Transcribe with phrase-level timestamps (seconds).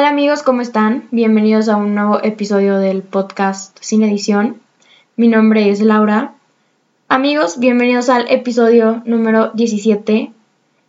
[0.00, 1.08] Hola amigos, ¿cómo están?
[1.10, 4.58] Bienvenidos a un nuevo episodio del podcast Sin Edición.
[5.16, 6.32] Mi nombre es Laura.
[7.08, 10.32] Amigos, bienvenidos al episodio número 17.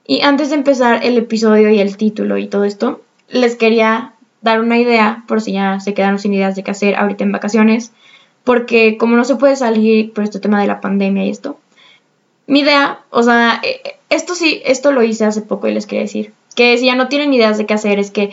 [0.07, 4.61] Y antes de empezar el episodio y el título y todo esto, les quería dar
[4.61, 7.91] una idea por si ya se quedaron sin ideas de qué hacer ahorita en vacaciones,
[8.45, 11.59] porque como no se puede salir por este tema de la pandemia y esto,
[12.47, 16.03] mi idea, o sea, eh, esto sí, esto lo hice hace poco y les quería
[16.03, 18.31] decir, que si ya no tienen ideas de qué hacer, es que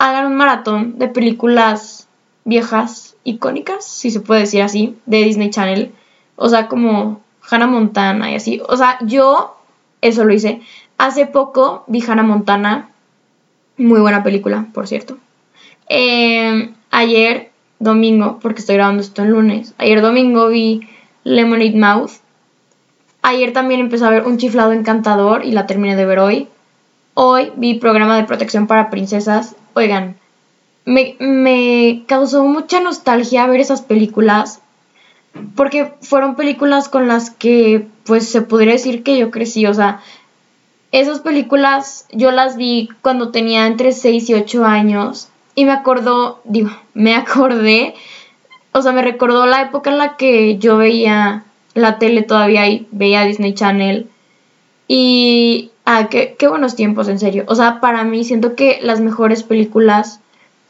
[0.00, 2.08] hagan un maratón de películas
[2.46, 5.92] viejas, icónicas, si se puede decir así, de Disney Channel.
[6.36, 8.62] O sea, como Hannah Montana y así.
[8.66, 9.58] O sea, yo
[10.00, 10.62] eso lo hice.
[10.96, 12.88] Hace poco vi Hannah Montana.
[13.76, 15.18] Muy buena película, por cierto.
[15.86, 19.74] Em, ayer, domingo, porque estoy grabando esto el lunes.
[19.76, 20.80] Ayer domingo vi
[21.24, 22.12] Lemonade Mouth.
[23.20, 26.48] Ayer también empecé a ver Un chiflado encantador y la terminé de ver hoy.
[27.12, 30.16] Hoy vi programa de protección para princesas Oigan,
[30.84, 34.60] me, causó mucha nostalgia ver esas películas
[35.54, 40.00] porque fueron películas con las que pues se podría decir que yo crecí, o sea,
[40.90, 46.40] esas películas yo las vi cuando tenía entre 6 y 8 años y me acordó,
[46.44, 47.94] digo, me acordé,
[48.72, 52.88] o sea, me recordó la época en la que yo veía la tele todavía y
[52.90, 54.08] veía Disney Channel
[54.88, 57.42] y Ah, qué, buenos tiempos, en serio.
[57.48, 60.20] O sea, para mí siento que las mejores películas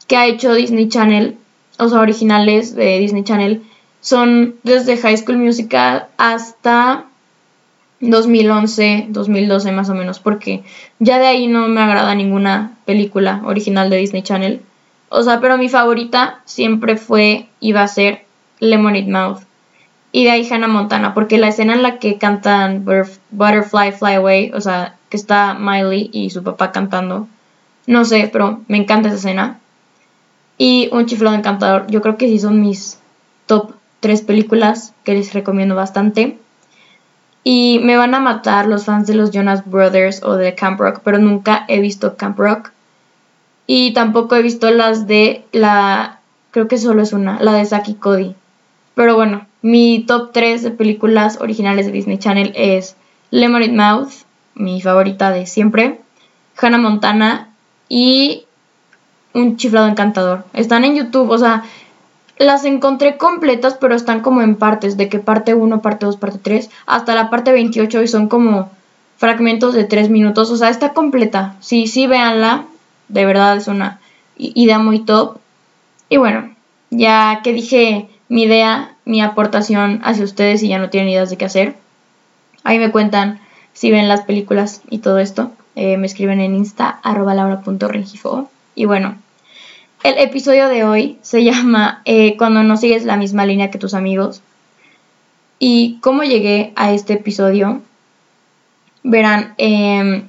[0.07, 1.37] que ha hecho Disney Channel,
[1.77, 3.61] o sea, originales de Disney Channel,
[3.99, 7.05] son desde High School Musical hasta
[7.99, 10.63] 2011, 2012 más o menos, porque
[10.97, 14.59] ya de ahí no me agrada ninguna película original de Disney Channel.
[15.09, 18.25] O sea, pero mi favorita siempre fue, iba a ser
[18.59, 19.41] Lemonade Mouth.
[20.11, 22.83] Y de ahí Hannah Montana, porque la escena en la que cantan
[23.29, 27.27] Butterfly Fly Away, o sea, que está Miley y su papá cantando,
[27.85, 29.59] no sé, pero me encanta esa escena.
[30.57, 32.99] Y Un chiflado encantador, yo creo que sí son mis
[33.45, 36.37] top tres películas que les recomiendo bastante.
[37.43, 41.01] Y me van a matar los fans de los Jonas Brothers o de Camp Rock,
[41.03, 42.71] pero nunca he visto Camp Rock.
[43.67, 46.19] Y tampoco he visto las de la,
[46.51, 48.35] creo que solo es una, la de Saki Cody.
[48.95, 52.95] Pero bueno, mi top 3 de películas originales de Disney Channel es
[53.31, 54.11] Lemonade Mouth,
[54.55, 56.01] mi favorita de siempre,
[56.59, 57.49] Hannah Montana
[57.89, 58.45] y
[59.33, 60.43] Un chiflado encantador.
[60.53, 61.63] Están en YouTube, o sea,
[62.37, 66.39] las encontré completas, pero están como en partes, de que parte 1, parte 2, parte
[66.41, 68.71] 3, hasta la parte 28 y son como
[69.17, 71.55] fragmentos de 3 minutos, o sea, está completa.
[71.59, 72.65] Sí, sí, véanla,
[73.07, 73.99] de verdad es una
[74.37, 75.37] idea muy top.
[76.09, 76.53] Y bueno,
[76.89, 81.37] ya que dije mi idea, mi aportación hacia ustedes y ya no tienen ideas de
[81.37, 81.75] qué hacer.
[82.63, 83.39] Ahí me cuentan
[83.73, 85.51] si ven las películas y todo esto.
[85.75, 88.49] Eh, me escriben en insta arroba laura.rengifo.
[88.75, 89.15] Y bueno,
[90.03, 93.93] el episodio de hoy se llama eh, Cuando no sigues la misma línea que tus
[93.93, 94.41] amigos.
[95.59, 97.81] Y cómo llegué a este episodio,
[99.03, 100.27] verán, em,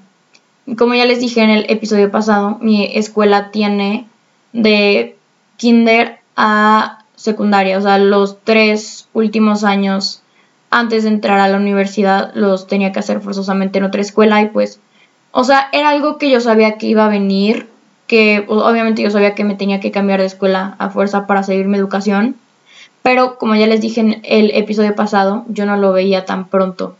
[0.76, 4.06] como ya les dije en el episodio pasado, mi escuela tiene
[4.52, 5.16] de
[5.56, 10.21] kinder a secundaria, o sea, los tres últimos años
[10.72, 14.48] antes de entrar a la universidad los tenía que hacer forzosamente en otra escuela y
[14.48, 14.80] pues,
[15.30, 17.68] o sea, era algo que yo sabía que iba a venir,
[18.06, 21.66] que obviamente yo sabía que me tenía que cambiar de escuela a fuerza para seguir
[21.66, 22.36] mi educación,
[23.02, 26.96] pero como ya les dije en el episodio pasado, yo no lo veía tan pronto.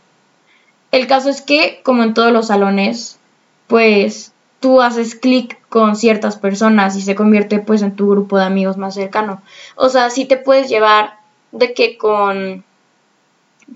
[0.91, 3.17] El caso es que, como en todos los salones,
[3.65, 8.45] pues tú haces clic con ciertas personas y se convierte pues en tu grupo de
[8.45, 9.41] amigos más cercano.
[9.75, 11.15] O sea, sí te puedes llevar
[11.51, 12.63] de que con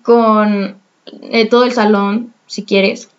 [0.04, 3.10] con eh, todo el salón si quieres,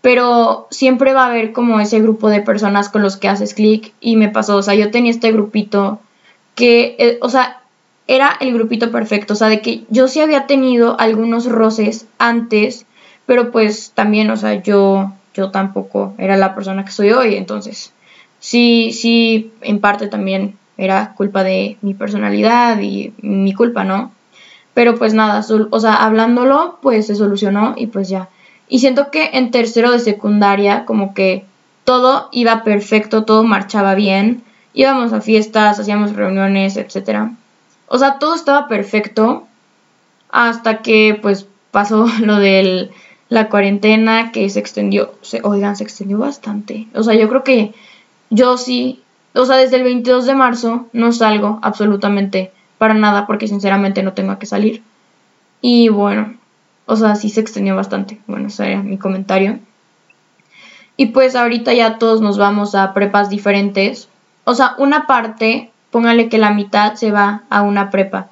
[0.00, 3.92] pero siempre va a haber como ese grupo de personas con los que haces clic
[4.00, 6.00] y me pasó, o sea, yo tenía este grupito
[6.54, 7.62] que, eh, o sea,
[8.06, 12.86] era el grupito perfecto, o sea, de que yo sí había tenido algunos roces antes,
[13.26, 17.92] pero pues también, o sea, yo yo tampoco era la persona que soy hoy, entonces
[18.40, 24.12] sí, sí, en parte también era culpa de mi personalidad y mi culpa, ¿no?
[24.78, 28.28] Pero pues nada, o sea, hablándolo, pues se solucionó y pues ya.
[28.68, 31.44] Y siento que en tercero de secundaria, como que
[31.82, 34.44] todo iba perfecto, todo marchaba bien,
[34.74, 37.32] íbamos a fiestas, hacíamos reuniones, etc.
[37.88, 39.48] O sea, todo estaba perfecto
[40.30, 42.92] hasta que pues pasó lo del
[43.30, 46.86] la cuarentena que se extendió, se, oigan, se extendió bastante.
[46.94, 47.74] O sea, yo creo que
[48.30, 49.02] yo sí,
[49.34, 54.14] o sea, desde el 22 de marzo no salgo absolutamente para nada porque sinceramente no
[54.14, 54.82] tengo que salir.
[55.60, 56.34] Y bueno,
[56.86, 58.18] o sea, sí se extendió bastante.
[58.26, 59.58] Bueno, ese era mi comentario.
[60.96, 64.08] Y pues ahorita ya todos nos vamos a prepas diferentes.
[64.44, 68.28] o sea, una parte, póngale que la mitad se va a una prepa.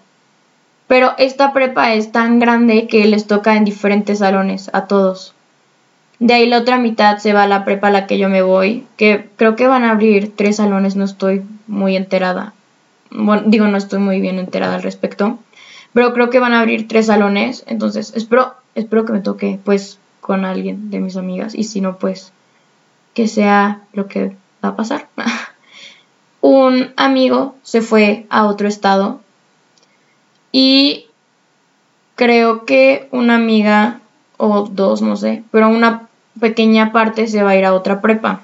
[0.87, 5.35] Pero esta prepa es tan grande que les toca en diferentes salones a todos.
[6.19, 8.41] De ahí la otra mitad se va a la prepa a la que yo me
[8.41, 12.55] voy, que creo que van a abrir tres salones, no estoy muy enterada.
[13.11, 15.39] Digo, no estoy muy bien enterada al respecto,
[15.93, 19.99] pero creo que van a abrir tres salones, entonces espero, espero que me toque pues
[20.21, 22.33] con alguien de mis amigas y si no pues
[23.15, 25.09] que sea lo que va a pasar.
[26.41, 29.21] Un amigo se fue a otro estado
[30.53, 31.07] y
[32.15, 34.01] creo que una amiga
[34.37, 36.09] o dos, no sé, pero una
[36.41, 38.41] pequeña parte se va a ir a otra prepa.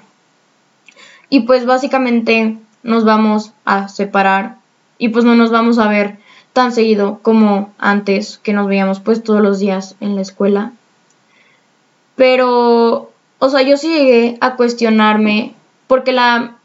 [1.29, 4.57] Y pues básicamente nos vamos a separar
[4.97, 6.17] y pues no nos vamos a ver
[6.53, 10.71] tan seguido como antes que nos veíamos pues todos los días en la escuela.
[12.15, 15.53] Pero, o sea, yo sí llegué a cuestionarme
[15.87, 16.57] porque la,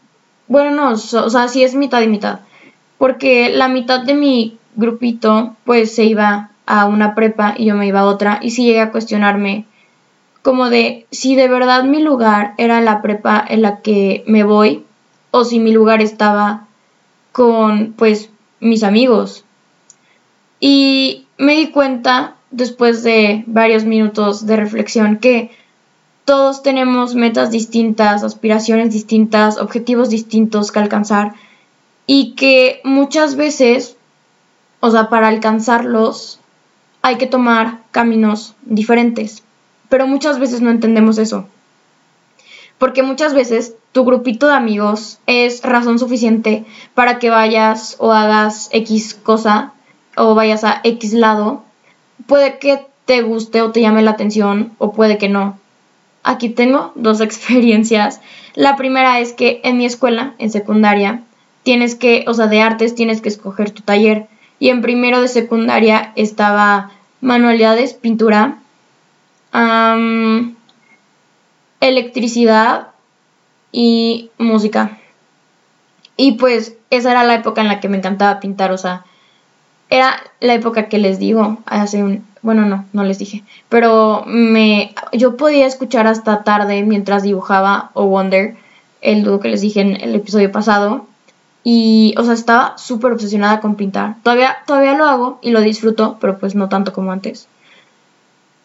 [0.47, 0.97] bueno, no, o
[1.31, 2.41] sea, sí es mitad y mitad,
[2.99, 7.87] porque la mitad de mi grupito pues se iba a una prepa y yo me
[7.87, 9.65] iba a otra y sí llegué a cuestionarme
[10.43, 14.85] como de si de verdad mi lugar era la prepa en la que me voy
[15.31, 16.67] o si mi lugar estaba
[17.33, 18.31] con pues
[18.61, 19.45] mis amigos.
[20.61, 25.51] Y me di cuenta después de varios minutos de reflexión que
[26.25, 31.35] todos tenemos metas distintas, aspiraciones distintas, objetivos distintos que alcanzar
[32.07, 33.97] y que muchas veces,
[34.81, 36.41] o sea, para alcanzarlos
[37.03, 39.43] hay que tomar caminos diferentes.
[39.89, 41.47] Pero muchas veces no entendemos eso.
[42.77, 46.65] Porque muchas veces tu grupito de amigos es razón suficiente
[46.95, 49.73] para que vayas o hagas X cosa
[50.17, 51.65] o vayas a X lado.
[52.29, 55.59] Puede que te guste o te llame la atención o puede que no.
[56.23, 58.21] Aquí tengo dos experiencias.
[58.55, 61.25] La primera es que en mi escuela, en secundaria,
[61.65, 64.29] tienes que, o sea, de artes tienes que escoger tu taller
[64.61, 68.59] y en primero de secundaria estaba manualidades, pintura,
[71.81, 72.88] electricidad
[73.73, 74.99] y música.
[76.17, 79.05] Y pues esa era la época en la que me encantaba pintar, o sea,
[79.91, 84.95] era la época que les digo, hace un, bueno, no, no les dije, pero me,
[85.13, 88.57] yo podía escuchar hasta tarde mientras dibujaba o Wonder,
[89.01, 91.07] el dúo que les dije en el episodio pasado,
[91.65, 94.17] y, o sea, estaba súper obsesionada con pintar.
[94.23, 97.49] Todavía, todavía lo hago y lo disfruto, pero pues no tanto como antes.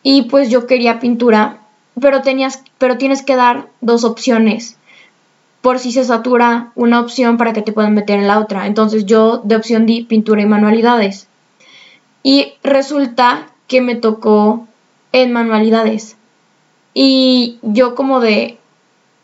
[0.04, 1.58] Y pues yo quería pintura,
[2.00, 4.78] pero, tenías, pero tienes que dar dos opciones.
[5.63, 8.68] Por si se satura una opción para que te puedan meter en la otra.
[8.68, 11.27] Entonces yo de opción di pintura y manualidades.
[12.21, 14.68] Y resulta que me tocó
[15.12, 16.18] en manualidades.
[16.94, 18.60] Y yo como de,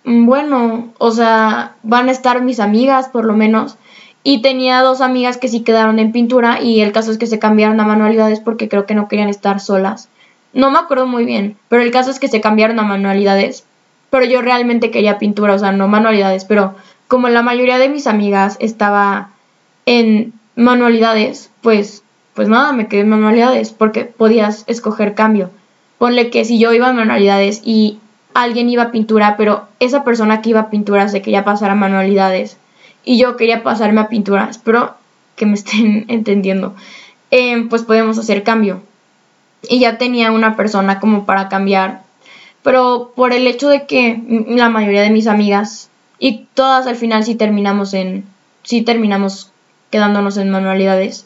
[0.09, 3.77] Mm, bueno, o sea, van a estar mis amigas por lo menos.
[4.23, 7.39] Y tenía dos amigas que sí quedaron en pintura y el caso es que se
[7.39, 10.09] cambiaron a manualidades porque creo que no querían estar solas.
[10.51, 13.65] No me acuerdo muy bien, pero el caso es que se cambiaron a manualidades.
[14.09, 16.75] Pero yo realmente quería pintura, o sea, no manualidades, pero
[17.07, 19.29] como la mayoría de mis amigas estaba
[19.85, 22.03] en manualidades, pues
[22.39, 25.49] pues nada, me quedé en manualidades porque podías escoger cambio.
[25.97, 27.99] Ponle que si yo iba a manualidades y
[28.33, 31.75] alguien iba a pintura, pero esa persona que iba a pintura se quería pasar a
[31.75, 32.55] manualidades
[33.03, 34.47] y yo quería pasarme a pintura.
[34.49, 34.95] Espero
[35.35, 36.75] que me estén entendiendo.
[37.29, 38.83] Em, pues podemos hacer cambio.
[39.67, 42.03] Y ya tenía una persona como para cambiar.
[42.69, 47.23] Pero por el hecho de que la mayoría de mis amigas y todas al final
[47.23, 48.25] sí terminamos en
[48.61, 49.49] sí terminamos
[49.89, 51.25] quedándonos en manualidades.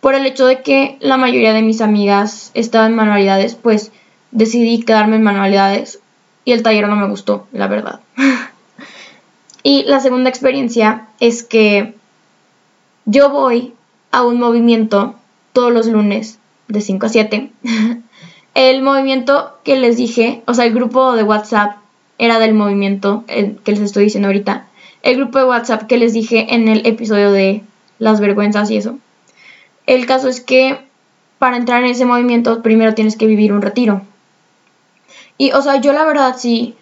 [0.00, 3.92] Por el hecho de que la mayoría de mis amigas estaban en manualidades, pues
[4.32, 6.00] decidí quedarme en manualidades
[6.44, 8.00] y el taller no me gustó, la verdad.
[9.62, 11.94] y la segunda experiencia es que
[13.04, 13.72] yo voy
[14.10, 15.14] a un movimiento
[15.52, 17.52] todos los lunes de 5 a 7.
[18.54, 21.76] el movimiento que les dije, o sea, el grupo de WhatsApp
[22.18, 24.66] era del movimiento que les estoy diciendo ahorita.
[25.02, 27.62] El grupo de WhatsApp que les dije en el episodio de
[27.98, 28.98] las vergüenzas y eso.
[29.86, 30.78] El caso es que
[31.38, 34.02] para entrar en ese movimiento primero tienes que vivir un retiro.
[35.38, 36.76] Y, o sea, yo la verdad sí,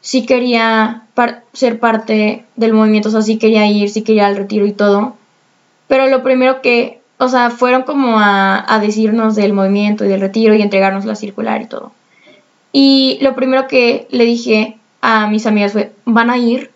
[0.00, 1.02] sí quería
[1.52, 5.16] ser parte del movimiento, o sea, sí quería ir, sí quería al retiro y todo.
[5.88, 10.20] Pero lo primero que, o sea, fueron como a, a decirnos del movimiento y del
[10.20, 11.92] retiro y entregarnos la circular y todo.
[12.72, 16.70] Y lo primero que le dije a mis amigas fue, ¿van a ir?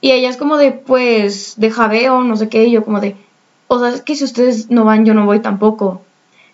[0.00, 3.16] Y ellas como de, pues, de javeo, no sé qué, y yo como de,
[3.66, 6.02] o sea, es que si ustedes no van, yo no voy tampoco.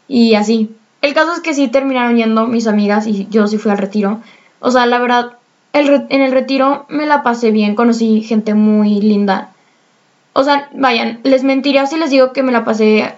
[0.09, 0.71] Y así.
[1.03, 4.21] El caso es que sí terminaron yendo mis amigas y yo sí fui al retiro.
[4.61, 5.33] O sea, la verdad,
[5.73, 9.51] en el retiro me la pasé bien, conocí gente muy linda.
[10.39, 13.15] O sea, vayan, les mentiría si les digo que me la pasé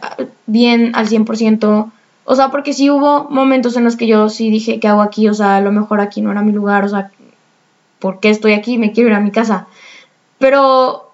[0.46, 1.90] bien al 100%.
[2.25, 5.28] O sea, porque sí hubo momentos en los que yo sí dije, ¿qué hago aquí?
[5.28, 7.10] O sea, a lo mejor aquí no era mi lugar, o sea,
[7.98, 8.78] ¿por qué estoy aquí?
[8.78, 9.66] Me quiero ir a mi casa.
[10.38, 11.10] Pero,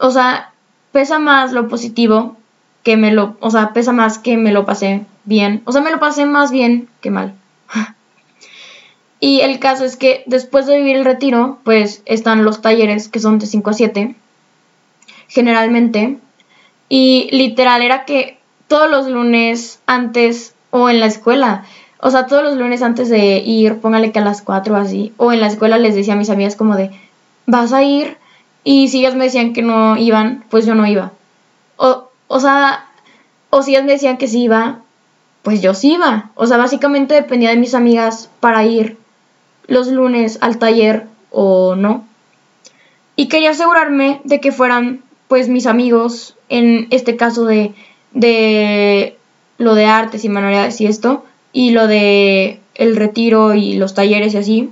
[0.00, 0.50] o sea,
[0.90, 2.36] pesa más lo positivo
[2.82, 5.62] que me lo, o sea, pesa más que me lo pasé bien.
[5.64, 7.34] O sea, me lo pasé más bien que mal.
[9.20, 13.20] y el caso es que después de vivir el retiro, pues están los talleres que
[13.20, 14.16] son de 5 a 7
[15.36, 16.16] generalmente.
[16.88, 18.38] Y literal era que
[18.68, 21.64] todos los lunes antes o en la escuela,
[22.00, 25.32] o sea, todos los lunes antes de ir, póngale que a las 4 así, o
[25.32, 26.90] en la escuela les decía a mis amigas como de,
[27.46, 28.16] vas a ir,
[28.64, 31.12] y si ellas me decían que no iban, pues yo no iba.
[31.76, 32.86] O, o sea,
[33.50, 34.80] o si ellas me decían que sí iba,
[35.42, 36.30] pues yo sí iba.
[36.34, 38.96] O sea, básicamente dependía de mis amigas para ir
[39.66, 42.04] los lunes al taller o no.
[43.16, 47.74] Y quería asegurarme de que fueran pues mis amigos, en este caso de,
[48.12, 49.16] de
[49.58, 54.34] lo de artes y manualidades y esto, y lo de el retiro y los talleres
[54.34, 54.70] y así,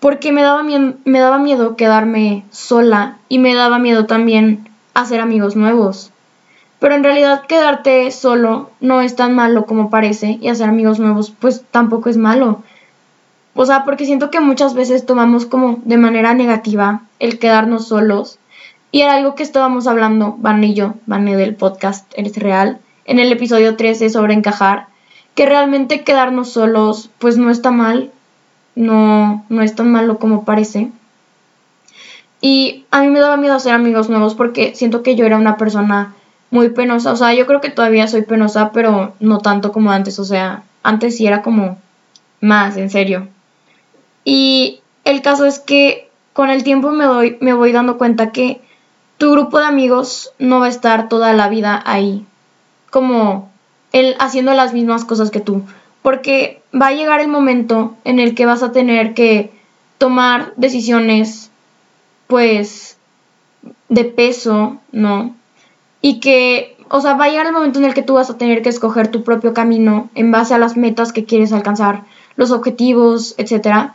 [0.00, 5.20] porque me daba, miedo, me daba miedo quedarme sola y me daba miedo también hacer
[5.20, 6.10] amigos nuevos.
[6.80, 11.30] Pero en realidad quedarte solo no es tan malo como parece y hacer amigos nuevos
[11.30, 12.62] pues tampoco es malo.
[13.54, 18.39] O sea, porque siento que muchas veces tomamos como de manera negativa el quedarnos solos
[18.92, 23.18] y era algo que estábamos hablando, Van y yo, Van del podcast Eres Real, en
[23.18, 24.86] el episodio 13 sobre encajar,
[25.34, 28.10] que realmente quedarnos solos pues no está mal,
[28.74, 30.90] no, no es tan malo como parece.
[32.40, 35.56] Y a mí me daba miedo hacer amigos nuevos porque siento que yo era una
[35.56, 36.14] persona
[36.50, 37.12] muy penosa.
[37.12, 40.18] O sea, yo creo que todavía soy penosa, pero no tanto como antes.
[40.18, 41.78] O sea, antes sí era como
[42.40, 43.28] más, en serio.
[44.24, 48.60] Y el caso es que con el tiempo me, doy, me voy dando cuenta que
[49.20, 52.24] tu grupo de amigos no va a estar toda la vida ahí,
[52.88, 53.50] como
[53.92, 55.62] él haciendo las mismas cosas que tú,
[56.00, 59.52] porque va a llegar el momento en el que vas a tener que
[59.98, 61.50] tomar decisiones,
[62.28, 62.96] pues,
[63.90, 65.34] de peso, ¿no?
[66.00, 68.38] Y que, o sea, va a llegar el momento en el que tú vas a
[68.38, 72.04] tener que escoger tu propio camino en base a las metas que quieres alcanzar,
[72.36, 73.90] los objetivos, etc.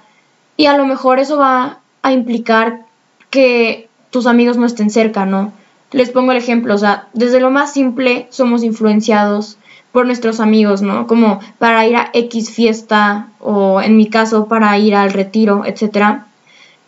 [0.55, 2.85] Y a lo mejor eso va a implicar
[3.31, 3.84] que
[4.15, 5.51] tus amigos no estén cerca, ¿no?
[5.91, 9.57] Les pongo el ejemplo, o sea, desde lo más simple somos influenciados
[9.91, 11.05] por nuestros amigos, ¿no?
[11.05, 16.21] Como para ir a X fiesta o en mi caso para ir al retiro, etc.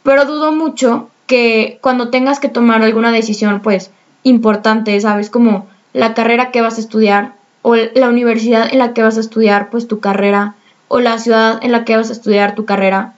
[0.03, 3.91] Pero dudo mucho que cuando tengas que tomar alguna decisión, pues,
[4.23, 5.29] importante, ¿sabes?
[5.29, 9.19] Como la carrera que vas a estudiar o la universidad en la que vas a
[9.19, 10.55] estudiar, pues, tu carrera
[10.87, 13.15] o la ciudad en la que vas a estudiar tu carrera.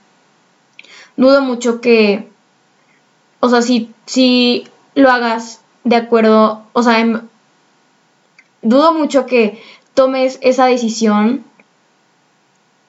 [1.16, 2.29] Dudo mucho que
[3.40, 7.20] o sea, si, si lo hagas de acuerdo, o sea, em,
[8.62, 9.60] dudo mucho que
[9.94, 11.44] tomes esa decisión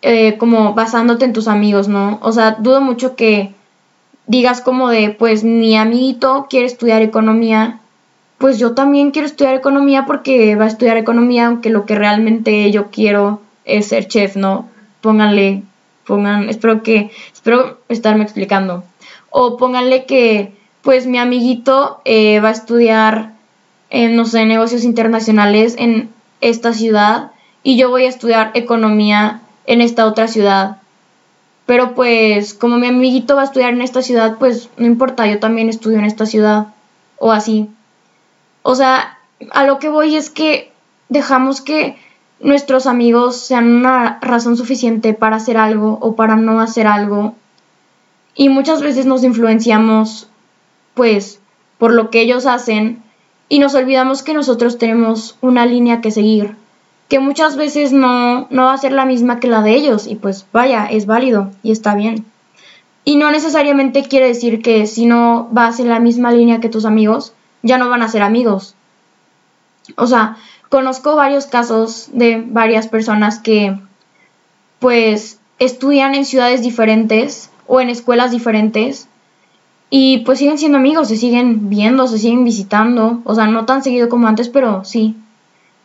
[0.01, 2.19] eh, como basándote en tus amigos, ¿no?
[2.21, 3.53] O sea, dudo mucho que
[4.27, 7.79] digas como de, pues mi amiguito quiere estudiar economía,
[8.37, 12.71] pues yo también quiero estudiar economía porque va a estudiar economía, aunque lo que realmente
[12.71, 14.67] yo quiero es ser chef, ¿no?
[15.01, 15.63] Pónganle,
[16.07, 18.83] pongan, espero que, espero estarme explicando.
[19.31, 23.33] O pónganle que, pues mi amiguito eh, va a estudiar,
[23.91, 26.09] no sé, negocios internacionales en
[26.41, 27.31] esta ciudad
[27.63, 30.77] y yo voy a estudiar economía en esta otra ciudad.
[31.65, 35.39] Pero pues como mi amiguito va a estudiar en esta ciudad, pues no importa, yo
[35.39, 36.67] también estudio en esta ciudad
[37.17, 37.69] o así.
[38.63, 39.17] O sea,
[39.51, 40.71] a lo que voy es que
[41.09, 41.97] dejamos que
[42.39, 47.35] nuestros amigos sean una razón suficiente para hacer algo o para no hacer algo
[48.35, 50.27] y muchas veces nos influenciamos
[50.93, 51.39] pues
[51.77, 53.01] por lo que ellos hacen
[53.49, 56.55] y nos olvidamos que nosotros tenemos una línea que seguir,
[57.09, 60.15] que muchas veces no, no va a ser la misma que la de ellos y
[60.15, 62.25] pues vaya, es válido y está bien.
[63.03, 66.85] Y no necesariamente quiere decir que si no vas en la misma línea que tus
[66.85, 67.33] amigos,
[67.63, 68.75] ya no van a ser amigos.
[69.97, 70.37] O sea,
[70.69, 73.77] conozco varios casos de varias personas que
[74.79, 79.07] pues estudian en ciudades diferentes o en escuelas diferentes.
[79.89, 83.21] Y pues siguen siendo amigos, se siguen viendo, se siguen visitando.
[83.23, 85.15] O sea, no tan seguido como antes, pero sí.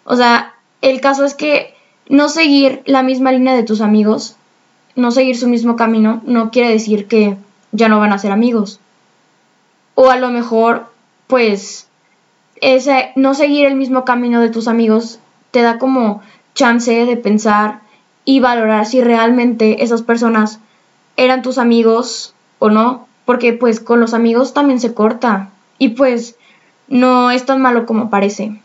[0.05, 1.75] O sea, el caso es que
[2.09, 4.35] no seguir la misma línea de tus amigos,
[4.97, 7.37] no seguir su mismo camino, no quiere decir que
[7.71, 8.81] ya no van a ser amigos.
[9.95, 10.87] O a lo mejor,
[11.29, 11.87] pues,
[12.61, 15.21] ese no seguir el mismo camino de tus amigos
[15.53, 16.21] te da como
[16.53, 17.79] chance de pensar
[18.25, 20.59] y valorar si realmente esas personas
[21.17, 25.51] eran tus amigos o no, porque pues con los amigos también se corta.
[25.79, 26.37] Y pues
[26.89, 28.61] no es tan malo como parece.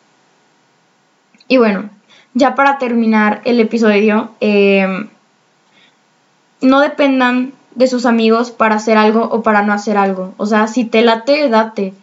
[1.48, 1.90] Y bueno,
[2.34, 5.10] ya para terminar el episodio, em,
[6.62, 10.34] no dependan de sus amigos para hacer algo o para no hacer algo.
[10.38, 11.94] O sea, si te late, date.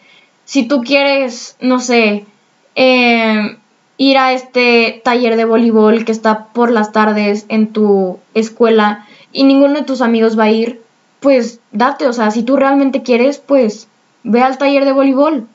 [0.44, 2.26] Si tú quieres, no sé,
[2.74, 3.56] em,
[3.98, 9.44] ir a este taller de voleibol que está por las tardes en tu escuela y
[9.44, 10.82] ninguno de tus amigos va a ir,
[11.20, 12.06] pues date.
[12.06, 13.88] O sea, si tú realmente quieres, pues
[14.22, 15.46] ve al taller de voleibol.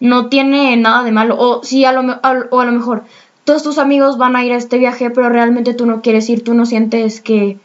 [0.00, 1.36] No tiene nada de malo.
[1.38, 3.04] O, si a lo, o a lo mejor
[3.44, 6.44] todos tus amigos van a ir a este viaje, pero realmente tú no quieres ir,
[6.44, 7.58] tú no sientes que,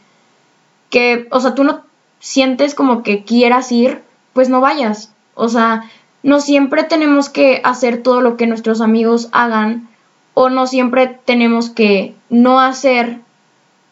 [0.90, 1.82] que, o sea, tú no
[2.20, 4.02] sientes como que quieras ir,
[4.32, 5.12] pues no vayas.
[5.34, 5.84] O sea,
[6.22, 9.88] no siempre tenemos que hacer todo lo que nuestros amigos hagan
[10.34, 13.20] o no siempre tenemos que no hacer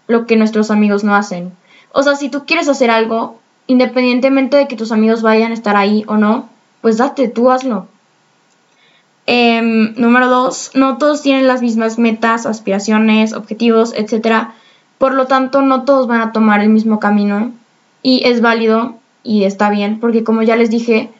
[0.06, 1.52] lo que nuestros amigos no hacen.
[1.92, 5.76] O sea, si tú quieres hacer algo, independientemente de que tus amigos vayan a estar
[5.76, 6.48] ahí o no,
[6.80, 7.88] pues date, tú hazlo.
[9.26, 14.50] Em, número dos, no todos tienen las mismas metas, aspiraciones, objetivos, etc.
[14.98, 17.52] Por lo tanto, no todos van a tomar el mismo camino
[18.02, 18.94] y es válido
[19.24, 21.10] y está bien, porque como ya les dije,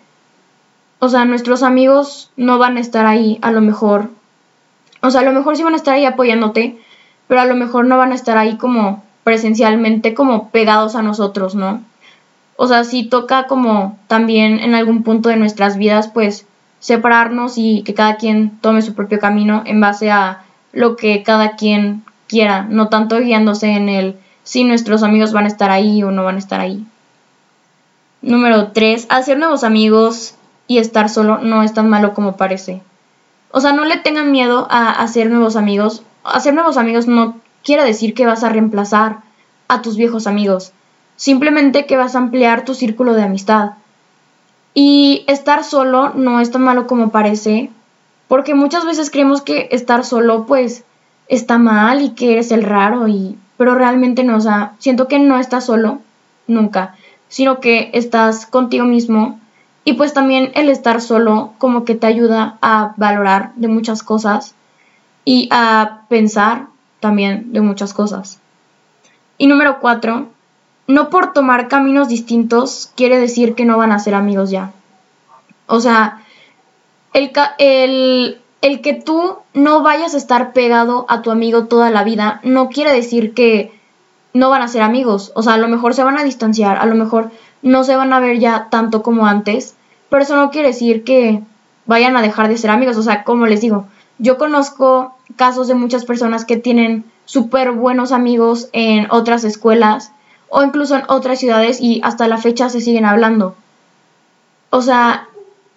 [1.00, 4.10] o sea, nuestros amigos no van a estar ahí a lo mejor.
[5.02, 6.78] O sea, a lo mejor sí van a estar ahí apoyándote,
[7.28, 11.54] pero a lo mejor no van a estar ahí como presencialmente, como pegados a nosotros,
[11.54, 11.82] ¿no?
[12.56, 16.46] O sea, si toca como también en algún punto de nuestras vidas, pues
[16.78, 20.42] separarnos y que cada quien tome su propio camino en base a
[20.72, 25.48] lo que cada quien quiera, no tanto guiándose en el si nuestros amigos van a
[25.48, 26.86] estar ahí o no van a estar ahí.
[28.22, 29.06] Número 3.
[29.08, 30.36] Hacer nuevos amigos
[30.68, 32.80] y estar solo no es tan malo como parece.
[33.50, 36.02] O sea, no le tengan miedo a hacer nuevos amigos.
[36.32, 39.18] Hacer nuevos amigos no quiere decir que vas a reemplazar
[39.68, 40.72] a tus viejos amigos.
[41.16, 43.72] Simplemente que vas a ampliar tu círculo de amistad.
[44.74, 47.70] Y estar solo no es tan malo como parece,
[48.28, 50.84] porque muchas veces creemos que estar solo pues
[51.28, 55.18] está mal y que eres el raro y pero realmente no, o sea, siento que
[55.18, 56.00] no estás solo
[56.46, 56.94] nunca,
[57.28, 59.40] sino que estás contigo mismo
[59.84, 64.54] y pues también el estar solo como que te ayuda a valorar de muchas cosas
[65.26, 66.68] y a pensar
[67.00, 68.38] también de muchas cosas.
[69.36, 70.28] Y número cuatro,
[70.86, 74.72] no por tomar caminos distintos quiere decir que no van a ser amigos ya.
[75.66, 76.22] O sea,
[77.12, 82.04] el, el, el, que tú no vayas a estar pegado a tu amigo toda la
[82.04, 83.72] vida no quiere decir que
[84.32, 85.32] no van a ser amigos.
[85.34, 87.30] O sea, a lo mejor se van a distanciar, a lo mejor
[87.62, 89.74] no se van a ver ya tanto como antes,
[90.08, 91.42] pero eso no quiere decir que
[91.86, 92.96] vayan a dejar de ser amigos.
[92.96, 93.86] O sea, como les digo,
[94.18, 100.12] yo conozco casos de muchas personas que tienen súper buenos amigos en otras escuelas
[100.48, 103.56] o incluso en otras ciudades y hasta la fecha se siguen hablando.
[104.70, 105.28] O sea,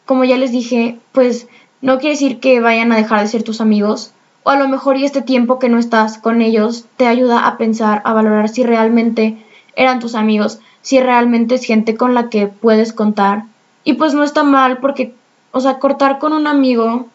[0.05, 1.47] como ya les dije, pues
[1.81, 4.11] no quiere decir que vayan a dejar de ser tus amigos,
[4.43, 7.57] o a lo mejor y este tiempo que no estás con ellos te ayuda a
[7.57, 9.43] pensar, a valorar si realmente
[9.75, 13.43] eran tus amigos, si realmente es gente con la que puedes contar.
[13.83, 15.13] Y pues no está mal porque,
[15.51, 17.07] o sea, cortar con un amigo,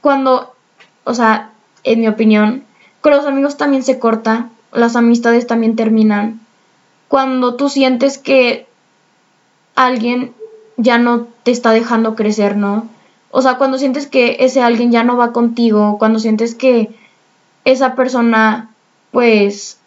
[0.00, 0.54] cuando,
[1.04, 1.50] o sea,
[1.86, 2.64] en mi opinión,
[3.00, 6.40] con los amigos también se corta, las amistades también terminan,
[7.08, 8.66] cuando tú sientes que
[9.74, 10.32] alguien
[10.76, 12.88] ya no te está dejando crecer, ¿no?
[13.30, 16.90] O sea, cuando sientes que ese alguien ya no va contigo, cuando sientes que
[17.64, 18.70] esa persona,
[19.12, 19.78] pues,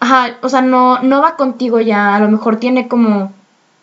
[0.00, 3.32] ajá, o sea, no, no va contigo ya, a lo mejor tiene como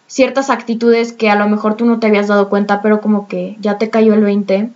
[0.07, 3.57] ciertas actitudes que a lo mejor tú no te habías dado cuenta, pero como que
[3.59, 4.69] ya te cayó el 20.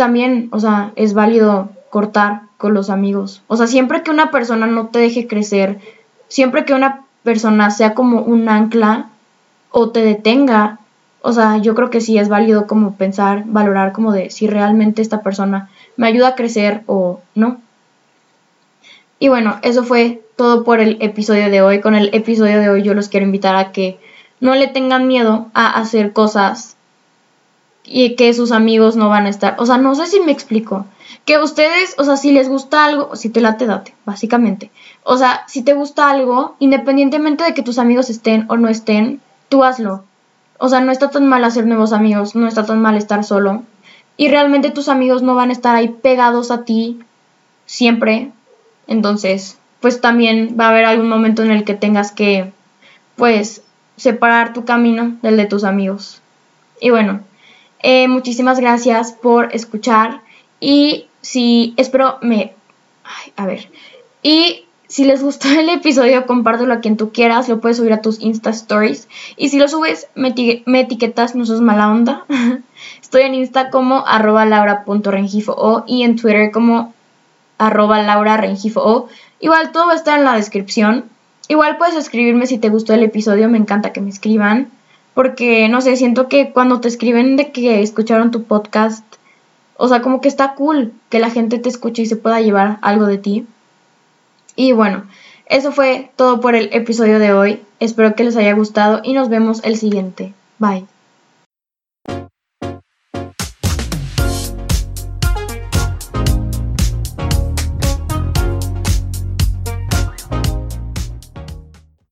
[0.00, 3.42] También, o sea, es válido cortar con los amigos.
[3.48, 5.78] O sea, siempre que una persona no te deje crecer,
[6.26, 9.10] siempre que una persona sea como un ancla
[9.70, 10.78] o te detenga,
[11.20, 15.02] o sea, yo creo que sí es válido como pensar, valorar como de si realmente
[15.02, 17.58] esta persona me ayuda a crecer o no.
[19.18, 21.82] Y bueno, eso fue todo por el episodio de hoy.
[21.82, 24.00] Con el episodio de hoy yo los quiero invitar a que
[24.40, 26.78] no le tengan miedo a hacer cosas
[27.92, 29.56] y que sus amigos no van a estar.
[29.58, 30.86] O sea, no sé si me explico.
[31.24, 34.70] Que ustedes, o sea, si les gusta algo, si te late, date, básicamente.
[35.02, 39.20] O sea, si te gusta algo, independientemente de que tus amigos estén o no estén,
[39.48, 40.04] tú hazlo.
[40.58, 43.64] O sea, no está tan mal hacer nuevos amigos, no está tan mal estar solo.
[44.16, 47.00] Y realmente tus amigos no van a estar ahí pegados a ti
[47.66, 48.30] siempre.
[48.86, 52.52] Entonces, pues también va a haber algún momento en el que tengas que,
[53.16, 53.62] pues,
[53.96, 56.22] separar tu camino del de tus amigos.
[56.80, 57.20] Y bueno,
[57.82, 60.22] eh, muchísimas gracias por escuchar
[60.60, 62.54] y si espero me...
[63.04, 63.70] Ay, a ver.
[64.22, 68.02] Y Si les gustó el episodio, compártelo a quien tú quieras, lo puedes subir a
[68.02, 69.06] tus Insta Stories.
[69.36, 70.34] Y si lo subes, me,
[70.80, 72.24] etiquetas, no sos mala onda.
[73.00, 76.92] Estoy en Insta como arroba laura.rengifo y en Twitter como
[77.56, 79.08] arroba laurarengifo.
[79.38, 81.04] Igual todo va a estar en la descripción.
[81.46, 84.72] Igual puedes escribirme si te gustó el episodio, me encanta que me escriban.
[85.14, 89.04] Porque, no sé, siento que cuando te escriben de que escucharon tu podcast,
[89.76, 92.78] o sea, como que está cool que la gente te escuche y se pueda llevar
[92.82, 93.46] algo de ti.
[94.56, 95.04] Y bueno,
[95.46, 97.60] eso fue todo por el episodio de hoy.
[97.80, 100.34] Espero que les haya gustado y nos vemos el siguiente.
[100.58, 100.86] Bye.